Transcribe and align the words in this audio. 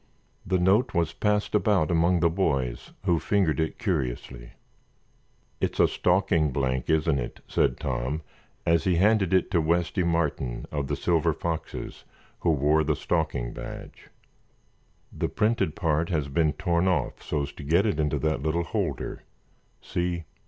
The 0.47 0.57
note 0.57 0.95
was 0.95 1.13
passed 1.13 1.53
about 1.53 1.91
among 1.91 2.21
the 2.21 2.29
boys, 2.31 2.91
who 3.05 3.19
fingered 3.19 3.59
it 3.59 3.77
curiously. 3.77 4.53
"It's 5.59 5.79
a 5.79 5.87
stalking 5.87 6.51
blank, 6.51 6.89
isn't 6.89 7.19
it," 7.19 7.41
said 7.47 7.79
Tom, 7.79 8.23
as 8.65 8.85
he 8.85 8.95
handed 8.95 9.31
it 9.31 9.51
to 9.51 9.61
Westy 9.61 10.01
Martin, 10.01 10.65
of 10.71 10.87
the 10.87 10.95
Silver 10.95 11.33
Foxes, 11.33 12.03
who 12.39 12.49
wore 12.49 12.83
the 12.83 12.95
stalking 12.95 13.53
badge. 13.53 14.09
"The 15.15 15.29
printed 15.29 15.75
part 15.75 16.09
has 16.09 16.29
been 16.29 16.53
torn 16.53 16.87
off 16.87 17.21
so's 17.21 17.51
to 17.53 17.61
get 17.63 17.85
it 17.85 17.99
into 17.99 18.17
that 18.17 18.41
little 18.41 18.63
holder. 18.63 19.21
See?" 19.83 20.23